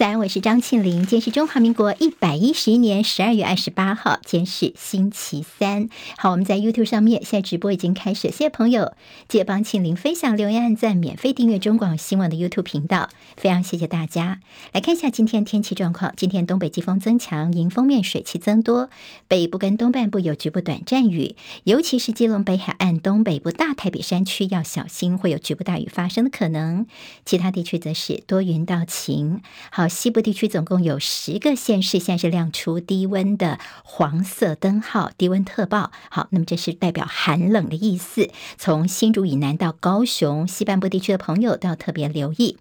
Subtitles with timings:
[0.00, 1.00] 三，我是张庆玲。
[1.00, 5.90] 今天是中华民国一百一十一年十二月二十八号，今天是星期三。
[6.16, 8.94] 好，我们在 YouTube 上面现在直播已经开始，谢谢朋友
[9.28, 14.40] 记得帮庆玲分享、留言、按赞、免费订阅中广新闻的 YouTube 频道，非常谢谢大家。
[14.72, 18.88] 来看一下今天天气状况，今天东北季风增强，迎风面水汽增多，
[19.28, 26.86] 北部跟东半部有局部短暂雨，尤其是基隆北海岸东北部大台北山区要小心，会有局部大雨发生的可能。
[27.26, 29.42] 其他地区则是多云到晴。
[29.70, 29.89] 好。
[29.90, 35.92] 西部地区总共有十个县市，现在是亮出低温的黄色灯号，低温特报。
[36.10, 38.30] 好，那么这是代表寒冷的意思。
[38.56, 42.56] 从新竹以南到高雄西半部地区的朋友都要特别留意。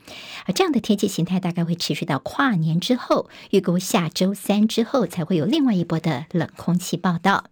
[0.45, 7.45] 而这样的天气形态大概会持续到跨年之后，预估下周三之后才会有另外一波的冷空气报道。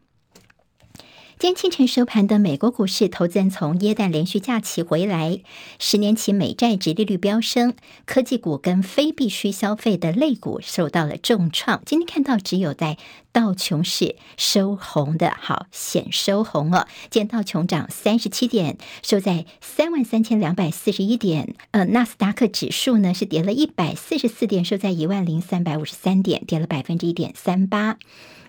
[1.40, 5.40] 今天清晨收盘的美国股市，投资人从耶诞连续假期回来，
[5.78, 7.76] 十年期美债殖利率飙升，
[8.08, 11.84] 科技股跟非必需消费的类股受到了重创。
[11.86, 12.98] 今天看到只有在
[13.32, 16.88] 道琼是收红的，好显收红了。
[17.12, 21.54] 今天道琼涨三十七点，收在三万三千两百四十一点。
[21.70, 28.00] 呃，纳斯达克指数呢是跌了一百四十四点，收在一万零三百五十三点，跌了百分之一点三八。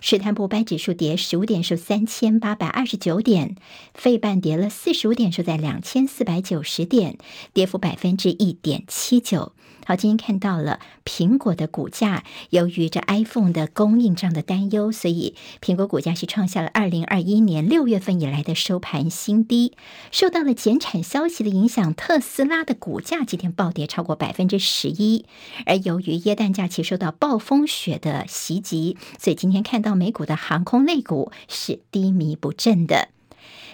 [0.01, 3.55] 史坦普白指数跌十五点，收三千八百二十九点；
[3.93, 7.17] 费半跌了四十五点，收在两千四百九十点，
[7.53, 9.51] 跌幅百分之一点七九。
[9.89, 19.73] 好，今天看到了苹果的股价，由于这 iPhone 的供应上的担忧，所以苹果股价是创下了二零二一年六月份以来的收盘新低。
[20.11, 25.25] 受到了减产消息的影响，特斯拉的股价今天暴跌超过百分之十一。
[25.65, 33.09] 而由于耶诞假期受到暴风雪的袭击，所以今天看到美股的航空类股是低迷不振的。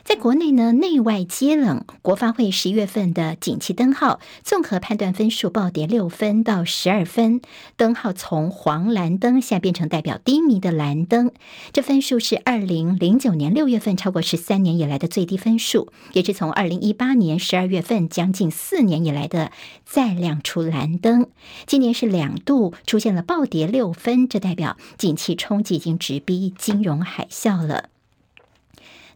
[0.05, 1.83] 在国内呢，内外皆冷。
[2.03, 7.41] 国发会十一月份的景气灯号综合判断分数暴跌六分到十二分，
[7.75, 11.31] 灯号从黄蓝灯现在变成代表低迷的蓝灯。
[11.73, 19.51] 这分数是二零零九年六月份超过十三年以来的最低分数，也是从二零一八年十二月份将近四年以来的
[19.83, 21.25] 再亮出蓝灯。
[21.65, 27.89] 今年是两度出现了暴跌六分，这代表景气冲击已经直逼金融海啸了。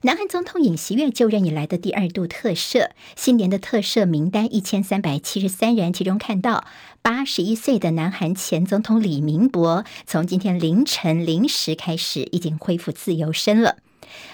[0.02, 6.64] 南韩总统尹锡悦就任以来的第二度特赦，新年的特赦名单一千三百七十三人，其中看到
[7.02, 13.76] 八十一岁的南韩前总统李明博，从今天凌晨零时开始已经恢复自由身了。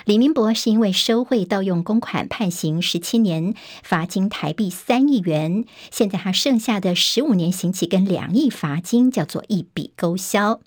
[0.05, 10.61] 李明博是因为收贿盗用公款判刑十七年，罚金台币三亿元，现在他剩下的十五年刑期跟两亿罚金叫做一笔勾销。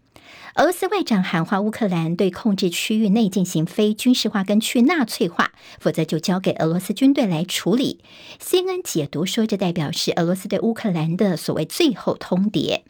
[0.56, 8.00] 俄罗斯外长喊话乌克兰，对控制区域内进行非军事化跟去纳粹化，否则就交给俄罗斯军队来处理。
[8.40, 12.80] CNN 解读说，这代表是俄罗斯对乌克兰的所谓最后通牒。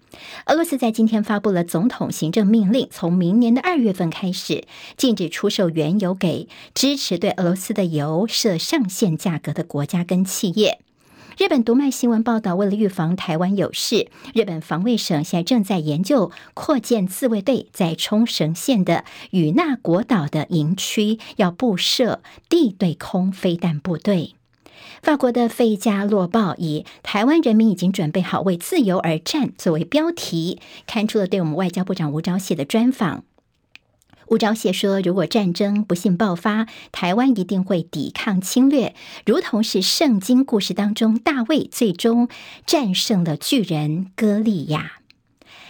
[0.47, 4.65] 俄罗斯在今天发布了总统行政命令，从明年的二月份开始，
[4.97, 10.81] 禁止出售原油给支持对俄罗斯的油设上限价格的国家跟企业。
[11.39, 24.35] 日本读卖新闻报道，为了预防台湾有事，日本防卫省现在正在研究扩建自卫队，在冲绳县的与那国岛的营区要布设地对空飞弹部队。
[25.01, 33.23] 法国的《费加洛报》以“台湾人民已经准备好为自由而战”作为标题，刊出了对我们外交部长吴钊燮的专访。
[34.31, 38.95] 吴钊燮说：“如果战争不幸爆发，台湾一定会抵抗侵略，
[39.25, 42.29] 如同是圣经故事当中大卫最终
[42.67, 44.93] 战胜了巨人歌利亚。”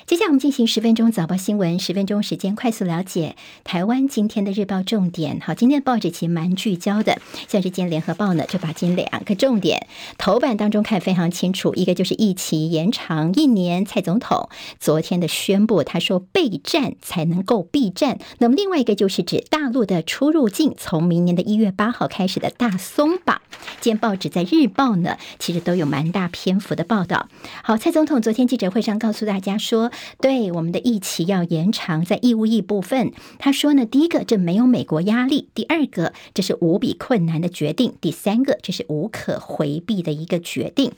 [0.08, 5.38] 接下来我们进行十分钟早报新闻，十分钟时间快速了解台湾今天的日报重点。
[5.38, 9.86] 好，今天的报纸其实蛮聚焦的，像是今天联合报呢，就把今两个重点
[10.16, 14.48] 头版当中看非常清楚，一个就是疫情延长一年，蔡总统
[14.80, 18.18] 昨天的宣布，他说备战才能够避战。
[18.38, 23.42] 那么另外一个就是指大陆的出入境从明年的一月八号开始的大松绑。
[23.82, 27.28] 今天报纸在日报呢，其实都有蛮大篇幅的报道。
[27.62, 29.92] 好，蔡总统昨天记者会上告诉大家说。
[30.20, 40.92] 对我们的疫期要延长，在义务役部分，他说呢，第一个这没有美国压力，第二个这是无比困难的决定，第三个这是无可回避的一个决定。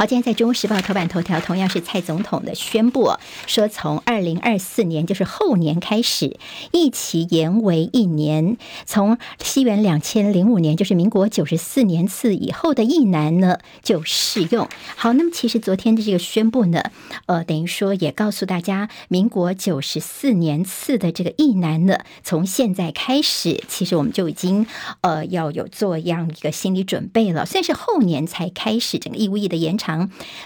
[0.00, 3.12] 好，今天在《中国时报》头版头条，同样是蔡总统的宣布，
[3.46, 6.38] 说从二零二四年，就是后年开始，
[6.72, 8.56] 一期延为一年。
[8.86, 14.66] 从西元两千零五年，就是民国九十四年次以后的役男呢，就适用。
[14.96, 16.82] 好，那么其实昨天的这个宣布呢，
[17.26, 24.66] 呃，等于说也告诉大家，民国九十四年次的这个役男呢，从现在开始，其实我们就已经
[25.02, 27.44] 呃要有做这样一个心理准备了。
[27.44, 29.89] 虽然是后年才开始整个义务役的延长。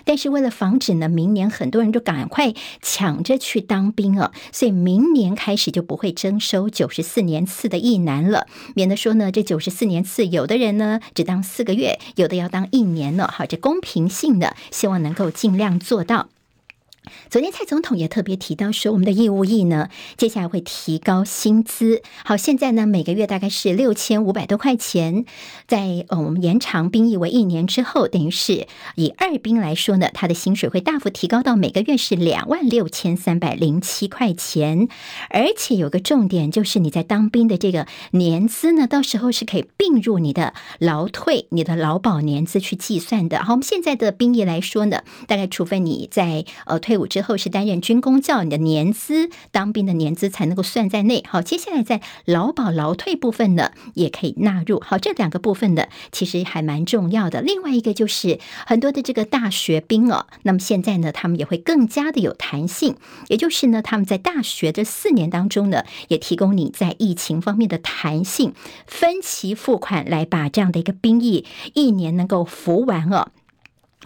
[0.04, 13.28] 但是为了防止呢，明年很多人都赶快抢着去当兵啊，所以明年开始就不会征收九十四年次的役男了，免得说呢，这九十四年次有的人呢只当四个月，有的要当一年呢。
[13.32, 16.28] 好，这公平性的，希望能够尽量做到。
[17.28, 22.00] 昨天蔡总统也特别提到说，我们的义务役呢，接下来会提高薪资。
[22.24, 25.26] 好，现在呢每个月大概是六千五百多块钱，
[25.68, 34.88] 在呃我们延长兵役为一年之后，等于是以二兵来说呢，他的薪水会大幅提高到每个月是两万六千三百零七块钱。
[35.28, 43.44] 而且有个重点就是你在当兵的这个年资呢，到时候是可以并入你的劳退、你的劳保年资去计算的。
[43.44, 46.93] 好，我们现在的兵役来说呢，大概除非你在呃退。
[46.94, 51.24] 退伍之后是担任军公教，你的年资当兵的年资才能够算在内。
[51.26, 54.78] 好，接下来在劳保劳退部分呢，也可以纳入。
[54.78, 57.42] 好，这两个部分的其实还蛮重要的。
[57.42, 62.94] 另外一个就是很多的这个大学兵哦，那么现在呢，他们也会更加的有弹性，
[63.26, 68.52] 也就是呢，他们在大学这四年当中呢，也提供你在疫情方面的弹性，
[68.86, 73.32] 分期付款来把这样的一个兵役一年能够服完哦。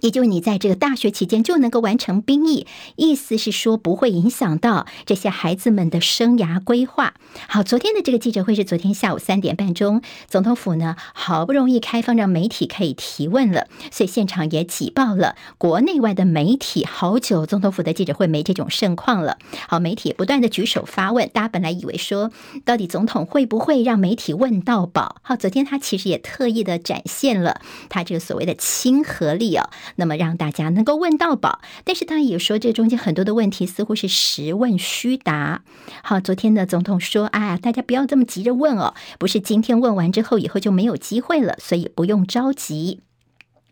[0.00, 2.66] 也就你在这个大学期间就能够完成兵役，
[2.96, 7.14] 意思是说不会影响到这些孩子们的生涯规划。
[7.48, 16.84] 好，昨天的这个记者会是昨天下午三点半钟，总统府呢好不容易开放让媒体可以提问了，所以现场也挤爆了国内外的媒体。
[16.84, 19.38] 好久总统府的记者会没这种盛况了。
[19.68, 22.30] 好，媒体不断的举手发问，大家本来以为说
[22.64, 25.16] 到底总统会不会让媒体问到饱？
[25.22, 29.68] 好，昨天他其实也特意的展现了他这个所谓的亲和力哦。
[29.96, 35.62] 那么让大家能够问到宝，但是他也说这中间很多的问题似乎是实问虚答。
[36.02, 43.00] 好，昨天的总统说：“啊，大家不要这么急着问哦，不是今天问完之后以后就没有机会了，所以不用着急。”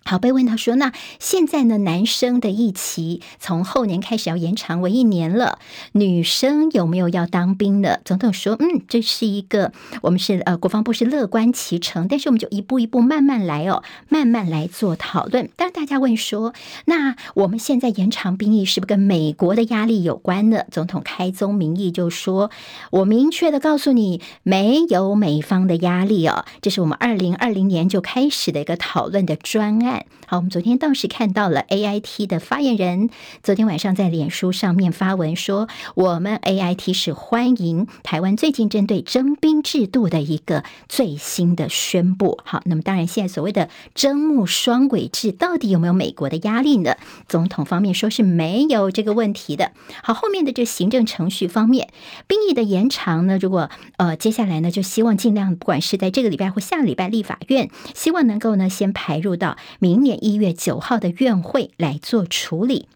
[0.09, 5.59] 好，被问到说，那现在呢，男生的役期从后年开始要延长为一年了，
[5.93, 8.01] 女生有没有要当兵的？
[8.05, 9.73] 总统说，嗯，这是一个
[10.03, 15.51] 我们是呃国防部是乐观其成，但是我们就一步一步慢慢来哦，慢慢来做讨论。
[15.57, 16.55] 但是大家问说，
[16.85, 20.63] 那我们现在延长兵役是不是跟美国的压力有关呢？
[20.71, 22.53] 总统开宗明义就说，
[22.93, 29.96] 我明确的告诉你，没有美方的压力哦，这是我们二零二零年就开始的一个讨论的专案。
[30.29, 33.11] 好，我们昨天倒是看到了 AIT 的发言人，
[33.45, 42.41] 昨天晚上在脸书上面发文说，我们 AIT 是欢迎台湾最近针对征兵制度的一个最新的宣布。
[42.45, 46.97] 好，那么当然现在所谓的征募双轨制，到底有没有美国的压力呢？
[47.29, 49.71] 总统方面说是没有这个问题的。
[50.03, 51.91] 好，后面的这行政程序方面，
[52.27, 59.57] 兵役的延长呢，如果呃接下来呢，就希望尽量不管是在这个礼拜或下个礼拜立法院，希望能够呢先排入到。
[59.87, 62.89] 明年一月九号的院会来做处理。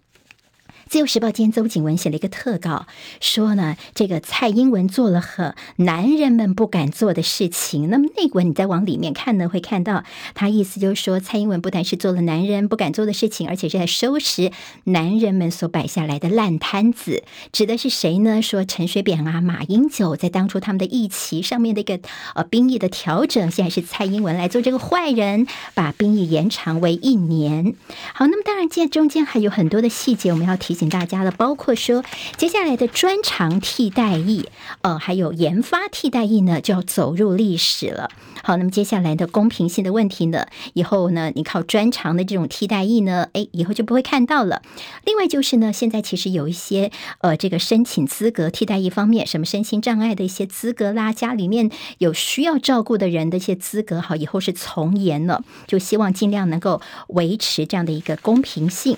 [0.90, 2.88] 自由时报今天邹景文写了一个特稿，
[3.20, 7.88] 说呢，这个蔡英文做了很男人们不敢做的事情。
[7.90, 10.02] 那么那个文你再往里面看呢，会看到
[10.34, 14.50] 他意思就是说，蔡英文不但是做了男人不敢做的事情，而且是在收拾
[14.82, 17.22] 男人们所摆下来的烂摊子。
[17.52, 18.42] 指的是谁呢？
[18.42, 22.00] 说陈水扁啊、马英九在当初他们的议期上面的一个
[22.34, 27.76] 呃兵役的调整，现在是蔡英文来做这个坏人，把兵役延长为一年。
[28.12, 30.79] 好，那么当然，这中间还有很多的细节，我们要提。
[30.80, 32.02] 请大家的，包括说
[32.38, 34.48] 接下来的专长替代役，
[34.80, 38.08] 呃，还有研发替代役呢，就要走入历史了。
[38.42, 44.62] 好，那么接下来的公平性的问题呢，以后呢，你靠专长的这种替代役呢，诶，以后就不会看到了。
[45.04, 58.96] 另外就是呢，现在其实有一些呃，这个申请资格替代役方面，什么身心障碍的一些资格啦，家里面有需要照顾的人的一些资格，好，以后是从严了，就希望尽量能够维持这样的一个公平性。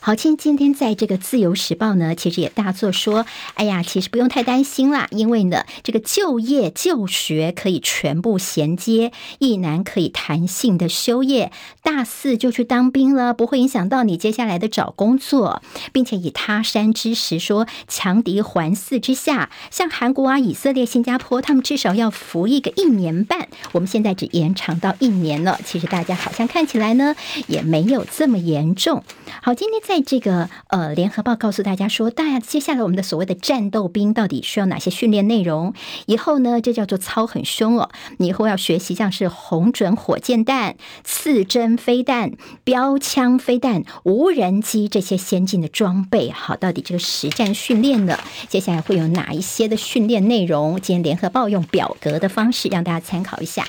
[0.00, 11.52] 好，今今天在这个《自由时报》呢，其实也大作说，哎呀，其实不用太担心啦，因为呢，这个就业就学可以全部衔接，一男可以弹性的修业，
[11.82, 15.62] 大四就去当兵了，不会影响到你接下来的找工作，
[15.92, 27.14] 并且以他山之石说，强敌环伺之下，像韩国啊、以色列、新加坡，他们至少要服役个一年半，我们现在只延长到一年了，其实大家好像看起来呢，
[27.46, 29.04] 也没有这么严重。
[29.42, 29.97] 好，今天在。
[30.02, 35.74] 这个呃联合报告诉大家说，大家接下来我们的所谓的战斗兵到底需要哪些训练内容？
[36.06, 42.32] 以后呢，这叫做操很凶哦，你以后要学习像是红准火箭弹、刺针飞弹、
[42.64, 46.30] 标枪飞弹、无人机这些先进的装备。
[46.30, 50.80] 好，到底这个实战训练呢，接下来会有哪一些的训练内容？
[50.80, 53.64] 今天联合报用表格的方式让大家参考一下。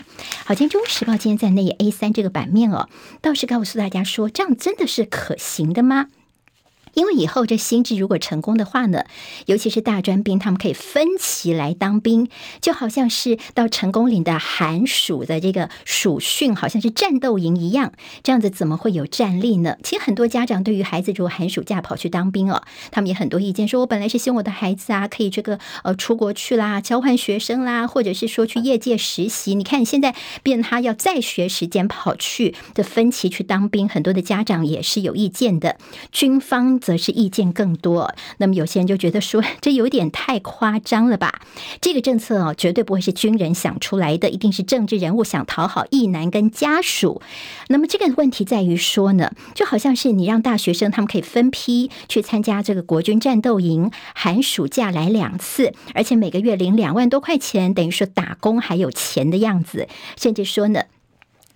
[0.45, 2.89] 好，今天中时报今天在那页 A 三这个版面哦，
[3.21, 6.07] 倒是告诉大家说，这样真的是可行的吗？
[6.99, 9.05] 因为以后这新制如果成功的话呢，
[9.45, 12.27] 尤其是大专兵，他们可以分期来当兵，
[12.59, 17.93] 就好像是到成功岭的寒暑的这个暑训，好像是战斗营一样。
[18.21, 19.77] 这样子怎么会有战力呢？
[19.81, 29.55] 其实很多家长对于孩子如果寒暑假跑去当兵哦，他们也很多意见，说我本来是希望我的孩子啊可以这个呃出国去啦，交换学生啦，或者是说去业界实习。
[29.55, 30.13] 你看现在
[30.43, 35.77] 变他要再学时间跑去的分期去当兵，很多的家长也是有意见的。
[36.11, 36.77] 军方。
[36.89, 41.39] 则是意见更多，那么有些人就觉得说， 这有点太夸张了吧？
[41.79, 47.21] 这个政策哦，绝对不会是军人想出来的，一定是政治人物想讨好役男跟家属。
[47.67, 60.85] 那么这个问题在于说呢，就好像是你让大学生他们可以分批去参加这个国军战斗营，寒暑假来两次，而且每个月领两万多块钱，等于说打工还有钱的样子，甚至说呢。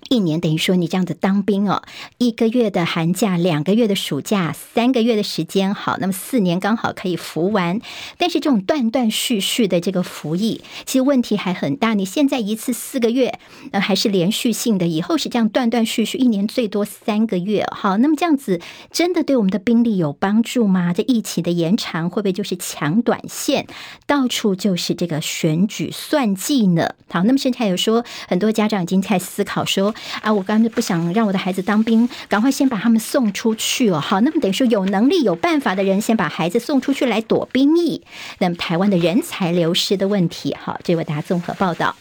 [0.10, 1.82] 一年等于说你这样子当兵哦，
[2.18, 7.80] 一个月的寒假，两个月的暑假，三个月的时间，好，那么四年刚好可以服完。
[8.18, 11.94] 但是这种断断续续的这个服役，其实问题还很大。
[11.94, 13.40] 你现在一次四个月，
[13.72, 17.66] 呃，还是连续性的，以后是这样断断续续，一年最多三个月。
[17.72, 20.94] 好，那么这样子真的对我们的兵力有帮助吗？
[20.94, 23.66] 这疫情的延长会不会就是抢短线？
[24.06, 26.94] 到处就是这个选举算计呢？
[27.10, 29.93] 好，那么现在有说很多家长已经在思考说。
[30.22, 34.00] 啊，我刚才不想让我的孩子当兵，赶快先把他们送出去哦。
[34.00, 38.04] 好，那么等于说有能力、有办法的人，先把孩子送出去来躲兵役。
[38.40, 41.96] 那么台湾的人才流失的问题，好，这位大家综合报道。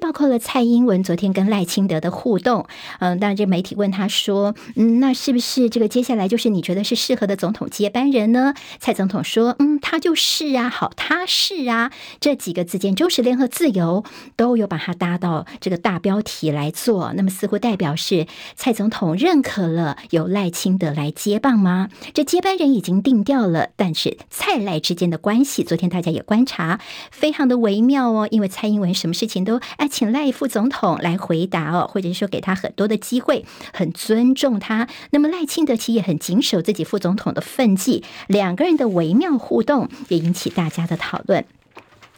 [0.00, 2.66] 包括了蔡英文昨天跟赖清德的互动。
[3.00, 8.54] 嗯，当然这媒体问他说，嗯，那是不是这个接下来就是你觉得是适合的总统接班人呢？
[8.78, 11.90] 蔡总统说，嗯，他就是啊，好，他是啊，
[12.20, 14.04] 这几个字间就是联合自由
[14.36, 17.12] 都有把它搭到这个大标题来做。
[17.16, 21.88] 那么似乎代表是蔡总统认可了由赖清德来接棒吗？
[22.14, 28.28] 这接班人已经定调了，但是蔡赖之间的关系，昨天大家也观察，非常的微妙哦。
[28.30, 34.86] 因为蔡英文什么事情都请赖副总统来回答哦，或者是说给他很多的机会，很尊重他。
[35.10, 41.44] 那么赖清德其实也很谨守自己副总统的分际，两个人的微妙互动也引起大家的讨论。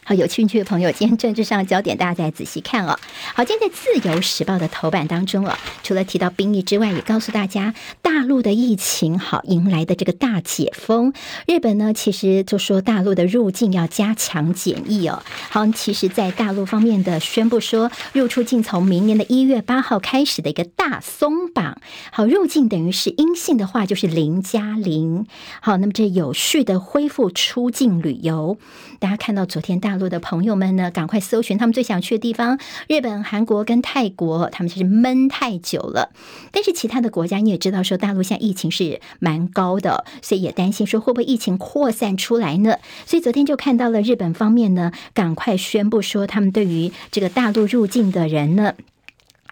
[0.02, 2.98] 好，有兴趣的朋友，今天政治上的焦点，大家再仔细看哦。
[3.34, 11.12] 好，今天在《自由时报》的头版当中哦，除了提到兵役之外，也告诉大家大陆的疫情好迎来的这个大解封。
[11.46, 15.22] 日本呢，其实就说大陆的入境要加强检疫哦。
[15.50, 21.80] 好，其实，在大陆方面的宣布说，入出境从明年的一月八号开始的一个大松绑。
[22.10, 25.26] 好，入境等于是阴性的话，就是零加零。
[25.60, 28.58] 好，那么这有序的恢复出境旅游。
[28.98, 36.10] 大家看到昨天大大陆的朋友们呢，赶快搜寻他们最想去的地方，日本、韩国跟泰国，他们就是闷太久了。
[36.52, 42.76] 但是其他的国家你也知道，说大陆现在疫情是蛮高的，所以也担心说会不会疫情扩散出来呢？
[43.04, 48.74] 所以昨天就看到了日本方面呢，赶快宣布说他们对于这个大陆入境的人呢。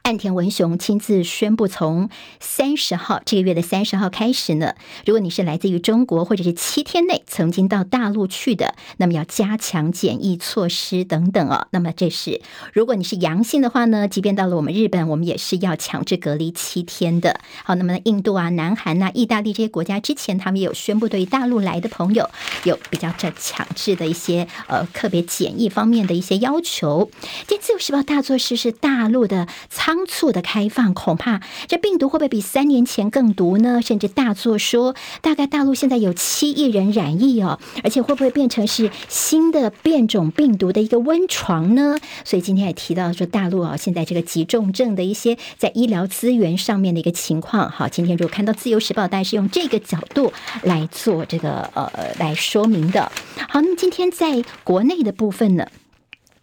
[0.09, 2.09] 岸田文雄亲自宣布，从
[2.41, 4.75] 三十号这个月的三十号开始呢，
[5.05, 11.67] 如果你是来自于中国或者是七天内曾经到大陆去的，那么要加强检疫措施等等哦。
[11.73, 12.41] 那么这是
[12.73, 17.39] 如果你是阳性的话呢，即便到了我们日本，我们也是要强制隔离七天的。
[17.63, 22.31] 好，那么印度啊、南韩啊、意大利这些国家之前他们也有宣布，对于大陆来的朋友
[22.65, 27.11] 有比较这强制的一些呃特别检疫方面的一些要求。
[27.47, 29.98] 这自由时报大作是是大陆的仓。
[29.99, 33.83] 仓促的开放，恐怕这病毒会不会比三年前更毒呢？
[33.83, 41.99] 甚至大作说，大概大陆现在有七亿人染疫哦，而且会不会变成是新的变种病毒的一个温床呢？
[42.25, 47.69] 所以今天也提到说，大陆啊，现在这个急重症的一些在医疗资源上面的一个情况。
[47.69, 51.91] 好，今天如果看到自由时报，大概是用这个角度来做这个呃
[52.21, 53.11] 来说明的。
[53.49, 55.67] 好，那么今天在国内的部分呢？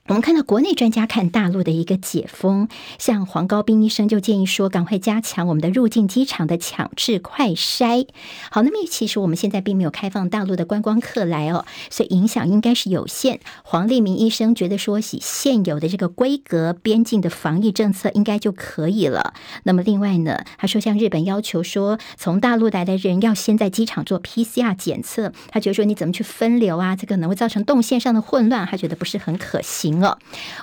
[0.08, 2.70] 我们看到国内专家看大陆的一个解封，
[3.00, 8.08] 像黄高斌医生就建议说，赶快加强我们的入境机场的强制快筛。
[8.52, 13.40] 好，那么其实我们现在并没有开放大陆的观光客来哦，所以影响应该是有限。
[13.64, 19.34] 黄立明医生觉得说，以现有的这个规格边境的防疫政策应该就可以了。
[19.64, 26.96] 那么另外呢，他说像日本要求说，从大陆来的人要先在机场做 PCR 检测，他觉得说你怎么去分流啊？
[26.96, 29.95] 这个可能会造成动线上的混乱，他觉得不是很可行。
[30.04, 30.18] 哦，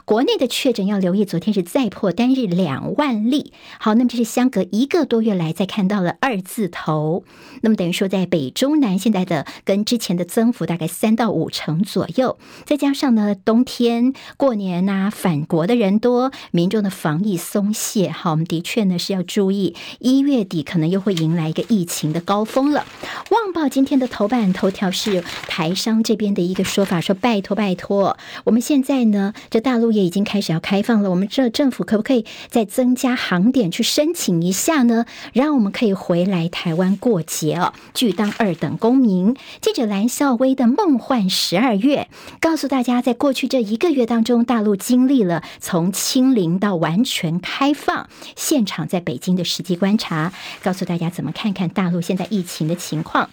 [0.04, 3.52] 国内的确诊要留意，昨天是再破单日两万例。
[3.78, 7.24] 好，那么这是相隔一个多月来再看到了二字头。
[7.60, 12.38] 那么等于说，在北中南现在的跟之前的增幅大概三到五成左右。
[12.64, 18.10] 再加上呢，冬天过年呐、返国的人多，民众的防疫松懈。
[18.10, 22.84] 好，我们的确呢是要注意，一月底可能又会迎来一个疫情的高峰了。
[23.30, 29.21] 旺报今天的头版头条是台商这边的一个说法，说拜托拜托，我们现在呢。
[29.50, 35.04] 这大陆也已经开始要开放了，我们这政府可不可以再增加航点去申请一下呢？
[35.32, 39.36] 让我们可以回来台湾过节哦，拒当二等公民。
[39.60, 42.08] 记者蓝孝威的梦幻十二月
[42.40, 53.28] 告诉大家，在过去这一个月当中，大陆经历了从清零到完全开放，现场在北京的实际观察，告诉大家怎么看看大陆现在疫情的情况。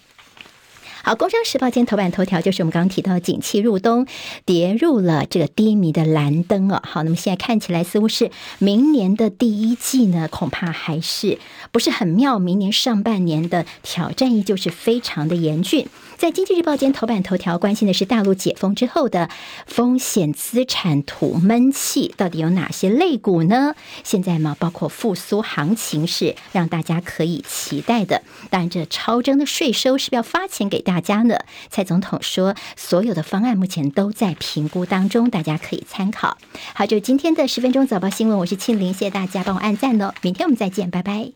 [1.02, 4.06] 好，《工商时报》今天头版头条就是我们刚刚提到的景气入冬，
[4.44, 6.82] 跌入了这个低迷的蓝灯哦。
[6.84, 11.38] 好，那么现在看起来似乎是明年的第一季呢，恐怕还是
[11.72, 12.38] 不是很妙。
[12.38, 15.86] 明年上半年的挑战依旧是非常的严峻。
[16.18, 19.30] 在《经济日报》今天头版头条关心的是大陆解封之后的
[19.66, 23.74] 风险资产吐闷气，到底有哪些类股呢？
[24.04, 28.22] 现在嘛，包括复苏行情是让大家可以期待的。
[28.50, 31.36] 当然，这超征的税收是不是要发钱给大大家呢？
[31.68, 36.36] 蔡总统说，所有的方案目前都在评估当中，大家可以参考。
[36.74, 40.12] 好，就今天的十分钟早报新闻，我是庆玲，谢谢大家帮我按赞哦。
[40.20, 41.30] 明天我们再见，拜拜。